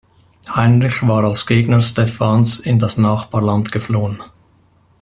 [0.49, 4.19] Heinrich war als Gegner Stephans in das Nachbarland geflohen.